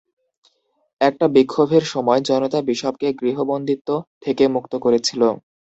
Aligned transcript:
একটা 1.01 1.25
বিক্ষোভের 1.35 1.83
সময়, 1.93 2.21
জনতা 2.29 2.59
বিশপকে 2.61 3.07
গৃহবন্দিত্ব 3.19 3.89
থেকে 4.23 4.43
মুক্ত 4.47 4.73
করেছিল। 4.77 5.21